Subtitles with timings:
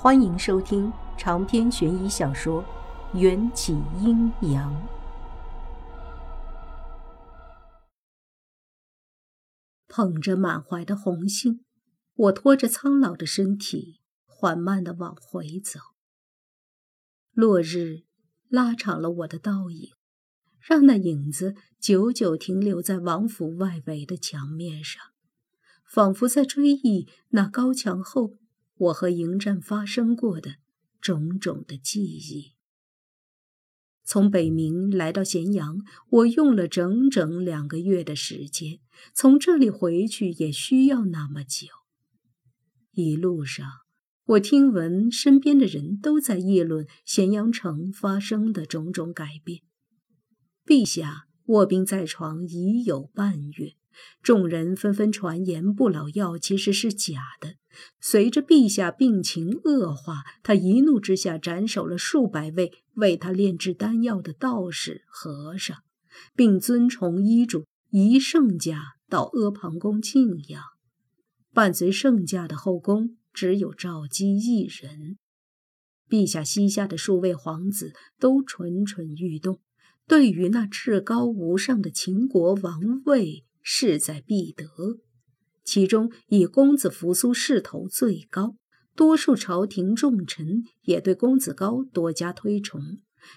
[0.00, 2.62] 欢迎收听长篇悬疑小说
[3.18, 4.72] 《缘起阴阳》。
[9.88, 11.64] 捧着满怀的红杏，
[12.14, 15.80] 我拖着苍老的身体，缓慢的往回走。
[17.32, 18.04] 落日
[18.48, 19.90] 拉长了我的倒影，
[20.60, 25.02] 让那影子久久停留在王府外围的墙面上，
[25.84, 28.36] 仿佛在追忆那高墙后。
[28.78, 30.56] 我和迎战发生过的
[31.00, 32.54] 种种的记忆。
[34.04, 38.78] 从北冥来到咸阳，我用了整整两个月的时间。
[39.12, 41.66] 从这里回去也需要那么久。
[42.92, 43.66] 一路上，
[44.24, 49.60] 我听闻身边的人都在议论咸阳城发生的种种改变。
[50.64, 53.74] 陛下卧病在床已有半月。
[54.22, 57.56] 众人纷纷传言不老药其实是假的。
[58.00, 65.76] 随着陛下病情恶化，他一怒之下斩首了数百位为他炼制丹药的道士和尚，
[66.34, 70.62] 并遵从医嘱移圣驾到阿房宫静养。
[71.52, 75.18] 伴随圣驾的后宫只有赵姬一人。
[76.08, 79.60] 陛下膝下的数位皇子都蠢蠢欲动，
[80.06, 83.44] 对于那至高无上的秦国王位。
[83.70, 84.64] 势在必得，
[85.68, 88.56] 其中以公子扶苏势头最高，
[88.96, 92.80] 多数朝廷重臣也对公子高多加推崇，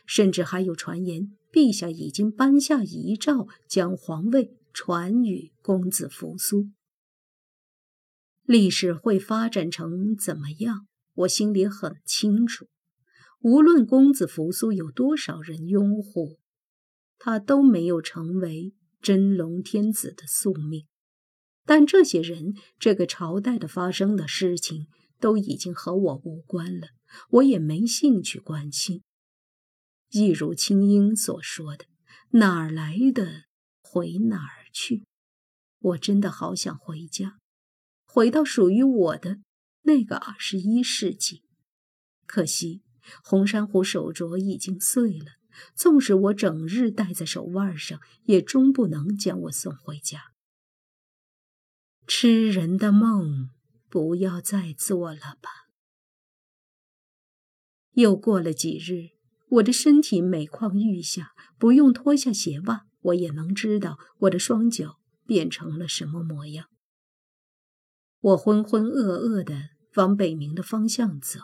[0.06, 6.70] 甚至还有传言，陛下已经颁下遗诏，将皇位传与公子扶苏。
[8.46, 12.68] 历史会发展成怎么样，我心里很清楚。
[13.42, 16.38] 无论公子扶苏有多少人拥护，
[17.20, 18.74] 他都没有成为。
[19.02, 20.86] 真龙天子的宿命，
[21.74, 24.88] 但这些人、这个朝代的发生的事情
[25.22, 26.90] 都已经和我无关了，
[27.30, 29.04] 我也没兴趣关心。
[30.10, 31.86] 一如青英所说的
[32.38, 33.44] ：“哪儿来的，
[33.80, 35.06] 回哪儿去。”
[35.80, 37.38] 我真的好想回家，
[38.04, 39.40] 回到属于我的
[39.84, 41.44] 那个二十一世纪。
[42.26, 42.82] 可惜
[43.24, 45.38] 红珊瑚手镯已经碎了。
[45.74, 50.31] 纵使我整日戴在手腕上，也终不能将我送回家。
[52.14, 53.52] 吃人的梦，
[53.88, 55.70] 不要再做了吧。
[57.94, 59.12] 又过了几日，
[59.48, 66.68] 我的身体每况愈下，不用脱下鞋袜，我也能知道我的双脚变成了什么模样。
[68.20, 71.40] 我浑浑噩噩地往北冥的方向走。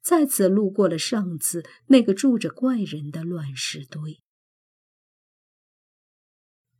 [0.00, 4.22] 再次路过了上次那个住着怪人的乱石堆，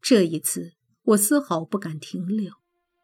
[0.00, 2.54] 这一次我丝毫不敢停留。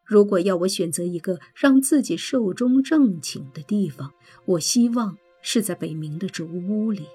[0.07, 4.13] 如果要我选择一个让自己寿终正寝的地方，
[4.45, 7.05] 我希望是在北冥的竹屋里。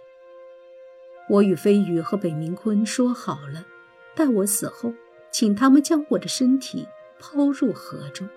[1.31, 3.67] 我与飞羽和北冥鲲说好了，
[4.15, 4.93] 待我死后，
[5.33, 6.87] 请他们将我的身体
[7.19, 8.29] 抛入河中。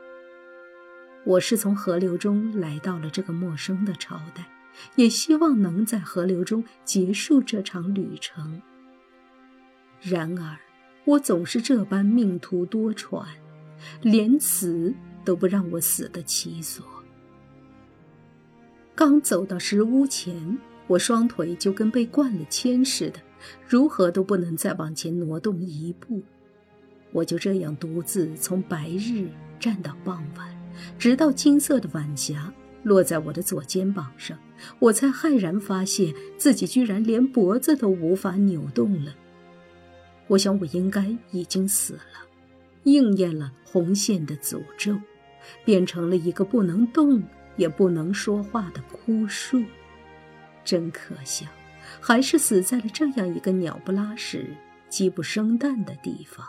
[1.26, 4.48] 我是从河流中来到了这个陌生的朝代。
[4.98, 8.62] 也希望能在河流中结束这场旅程。
[10.02, 10.58] 然而，
[11.06, 13.26] 我总是这般命途多舛，
[14.02, 14.94] 连死
[15.24, 16.86] 都不让我死得其所。
[18.94, 23.20] 刚走到石屋前，我双腿就跟被灌了铅似的，
[23.68, 26.22] 如何都不能再往前挪动一步。
[27.12, 29.28] 我就这样独自从白日
[29.60, 30.56] 站到傍晚，
[30.98, 32.54] 直到金色的晚霞。
[32.84, 34.38] 落在我的左肩膀上，
[34.78, 39.16] 我才骇然发现自己居然连脖子都无法扭动了。
[40.28, 42.28] 我想我应该已经死了，
[42.86, 44.98] 应验了红线的诅咒，
[45.64, 47.22] 变成了一个不能动
[47.58, 49.62] 也不能说话的枯树。
[50.64, 51.46] 真可笑，
[52.00, 54.56] 还是死在了这样一个鸟不拉屎、
[54.90, 56.48] 鸡不生蛋的地方。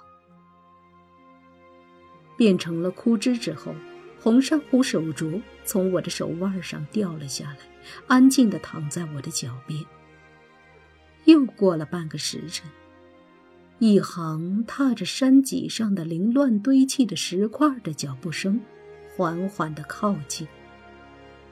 [2.38, 3.74] 变成了枯枝之后。
[4.18, 7.58] 红珊瑚手镯从我的手腕上掉了下来，
[8.08, 9.84] 安静地躺在我的脚边。
[11.26, 12.68] 又过了半个时辰，
[13.78, 18.58] 一行踏着山脊上的凌乱堆砌的石块的脚步声
[19.14, 20.48] 缓缓地靠近。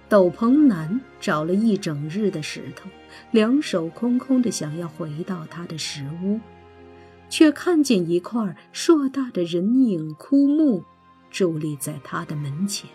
[0.08, 2.88] 斗篷男找了一整日的石头，
[3.30, 6.40] 两手空空的想要回到他的石屋，
[7.28, 10.82] 却看见一块硕大的人影枯木。
[11.32, 12.88] 伫立在他的门前，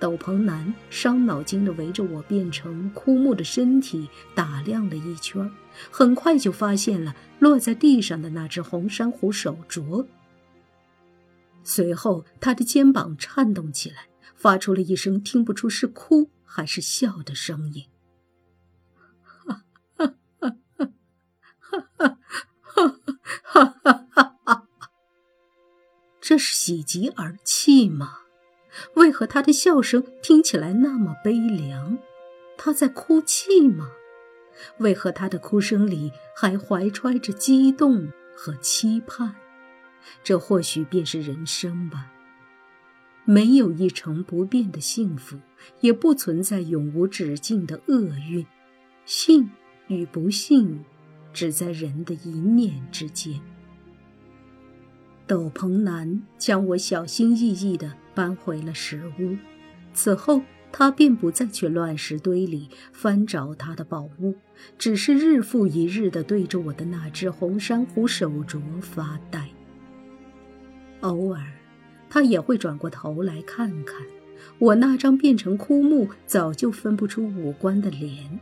[0.00, 5.48] 斗篷男伤脑筋地围着我变成枯木的身体打量了一圈，
[5.90, 10.06] 很快就发现了落在地上的那只红珊瑚手镯。
[11.62, 17.84] 随后，他的肩膀颤动起来，发出了一声听不出是哭还是笑的声音。
[26.20, 28.20] 这是喜极而泣吗？
[28.94, 31.98] 为何他的笑声听起来那么悲凉？
[32.56, 33.90] 他在哭泣吗？
[34.78, 39.34] 为何他的哭声里还怀揣着激动和期盼？
[40.22, 42.12] 这或许便是人生吧。
[43.24, 45.38] 没有一成不变的幸福，
[45.80, 48.00] 也不存在永无止境的厄
[48.30, 48.44] 运。
[49.04, 49.50] 幸
[49.88, 50.84] 与不幸，
[51.32, 53.40] 只在人的一念之间。
[55.26, 59.34] 斗篷男将我小心翼翼地搬回了石屋，
[59.94, 64.34] 此后他便不再去乱石堆里翻找他的宝物，
[64.76, 69.48] 只是日复一日地对着我的那只红珊瑚手镯发呆。
[71.00, 71.42] 偶尔，
[72.10, 73.96] 他也会转过头来看看
[74.58, 78.38] 我那张变成枯木、早就分不出五官的脸。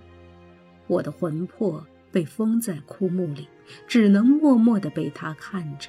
[0.88, 3.46] 我的魂魄被封在枯木里，
[3.86, 5.88] 只能默默地被他看着。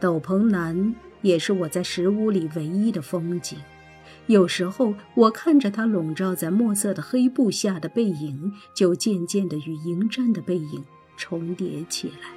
[0.00, 0.94] 斗篷男
[1.26, 3.58] 也是我在石屋里唯一的风景。
[4.26, 10.84] 有时候，我看着他笼罩在墨色的黑布下的背影，就渐渐地与迎战的背影
[11.16, 12.28] 重叠起来。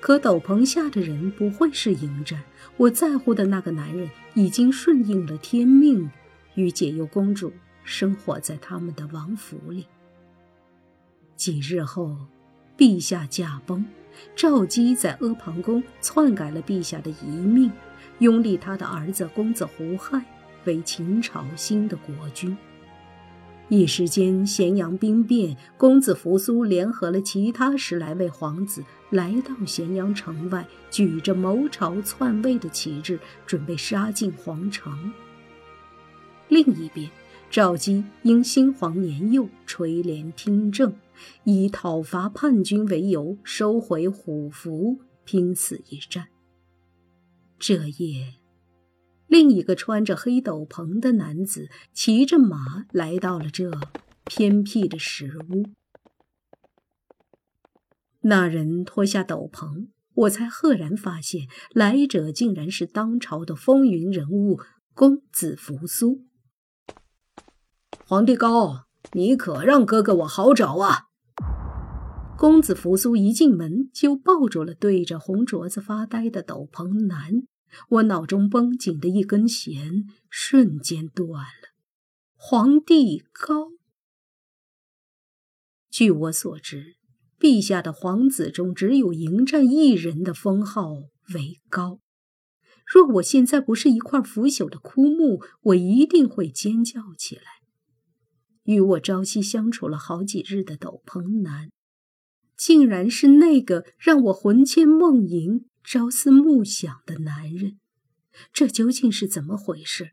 [0.00, 2.42] 可斗篷下的人不会是迎战，
[2.76, 6.10] 我在乎的那个男人已经顺应了天命，
[6.56, 7.52] 与解忧公主
[7.84, 9.86] 生活在他们的王府里。
[11.36, 12.16] 几日后，
[12.76, 13.84] 陛下驾崩，
[14.34, 17.70] 赵姬在阿房宫篡改了陛下的遗命，
[18.18, 20.24] 拥立他的儿子公子胡亥
[20.64, 22.56] 为秦朝新的国君。
[23.68, 35.12] 一时间，咸阳兵变，公子扶苏联合了其他十来位皇子，来到咸阳城外，举着谋朝篡位的旗帜，准备杀进皇城。
[36.48, 37.08] 另一边，
[37.50, 40.92] 赵姬因新皇年幼，垂帘听政。
[41.44, 46.28] 以讨伐叛军为由，收回虎符，拼死一战。
[47.58, 48.34] 这夜，
[49.26, 53.70] 另一个穿着黑斗篷的男子骑着马来到了这
[54.24, 55.64] 偏僻的石屋。
[58.22, 64.60] 那人脱下斗篷，我才赫然发现，来者竟然是当朝的风云人物
[64.94, 66.24] 公子扶苏。
[68.06, 68.86] 皇帝高。
[69.12, 71.04] 你可让哥哥我好找啊！
[72.36, 77.44] 公子扶苏一进门就抱住了对着红镯子发呆的斗篷男，
[77.90, 81.74] 我脑中绷紧的一根弦瞬间断了。
[82.34, 83.68] 皇帝高，
[85.88, 86.96] 据我所知，
[87.38, 90.90] 陛下的皇子中只有迎战一人的封号
[91.34, 92.00] 为高。
[92.84, 97.63] 若我现在不是一块腐朽的枯木，我一定会尖叫起来。
[98.64, 101.70] 与我朝夕相处了好几日的斗篷男，
[102.56, 107.78] 竟然是那个让我魂牵梦萦、朝思暮想的男人。
[108.52, 110.10] 这究竟是怎么回事？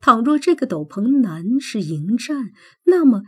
[0.00, 2.50] 倘若这个斗篷男是迎战，
[2.84, 3.22] 那么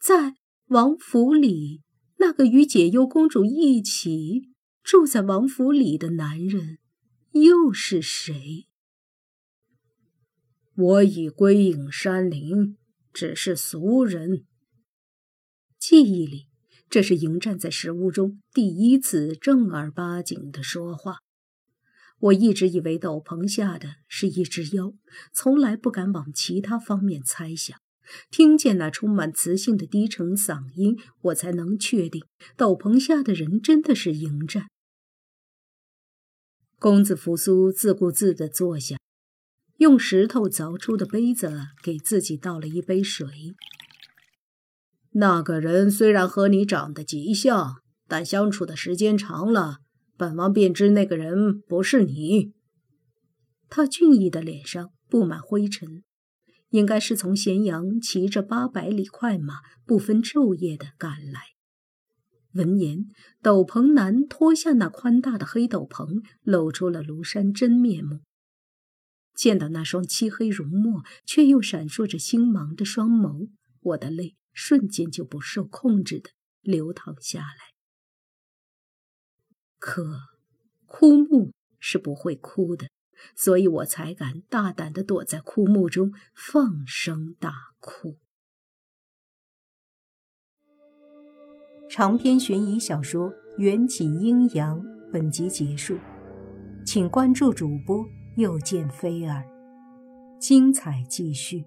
[0.00, 0.34] 在
[0.66, 1.82] 王府里
[2.16, 4.50] 那个与解忧公主一起
[4.82, 6.78] 住在王府里的男人
[7.32, 8.66] 又是谁？
[10.74, 12.76] 我已归隐山林。
[13.16, 14.44] 只是俗人。
[15.78, 16.48] 记忆里，
[16.90, 21.20] 这是迎战在石屋中第一次正儿八经的说话。
[22.18, 24.92] 我一直以为斗篷下的是一只妖，
[25.32, 27.80] 从来不敢往其他方面猜想。
[28.30, 32.22] 听见那充满磁性的低沉嗓音，我才能确定
[32.54, 34.66] 斗篷下的人真的是迎战。
[36.78, 38.98] 公子扶苏自顾自地坐下。
[39.78, 43.28] 用石头凿出的杯子给自己倒了一杯水。
[45.12, 49.78] 那个人虽然和你长得极像，但相处的时间长了，
[50.16, 52.52] 本王便知那个人不是你。
[53.68, 56.04] 他俊逸的脸上布满灰尘，
[56.70, 61.40] 应该是从咸阳骑着八百里快马，不分昼夜的赶来。
[62.52, 63.06] 闻言，
[63.42, 68.20] 斗篷男脱下那宽大的黑斗篷，露出了庐山真面目。
[69.36, 73.50] 见到那双漆黑如墨却又闪烁着星芒的双眸，
[73.80, 76.30] 我的泪瞬间就不受控制的
[76.62, 77.76] 流淌下来。
[79.78, 80.18] 可
[80.86, 82.88] 枯木是不会哭的，
[83.36, 88.16] 所以我才敢大胆的躲在枯木中放声大哭。
[91.88, 94.80] 长篇悬疑小说《缘起阴阳》
[95.12, 95.98] 本集结束，
[96.84, 98.04] 请关注主播。
[98.36, 99.42] 又见菲儿，
[100.38, 101.64] 精彩继续。